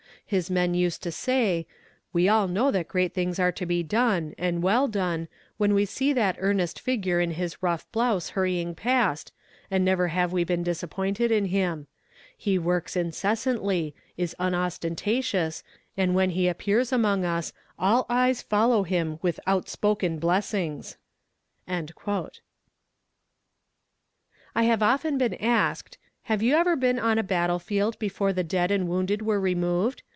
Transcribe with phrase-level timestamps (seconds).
[0.31, 1.67] His men used to say:
[2.13, 5.27] 'We all know that great things are to be done, and well done,
[5.57, 9.33] when we see that earnest figure in its rough blouse hurrying past,
[9.69, 11.87] and never have we been disappointed in him.
[12.37, 15.65] He works incessantly, is unostentatious,
[15.97, 20.95] and when he appears among us all eyes follow him with outspoken blessings.'"
[21.67, 21.83] I
[24.63, 28.71] have often been asked: "Have you ever been on a battle field before the dead
[28.71, 30.03] and wounded were removed?"